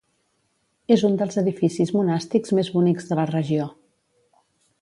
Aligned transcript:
És 0.95 1.03
un 1.09 1.17
dels 1.19 1.37
edificis 1.43 1.93
monàstics 1.99 2.57
més 2.61 2.73
bonics 2.79 3.11
de 3.11 3.19
la 3.21 3.31
regió. 3.37 3.73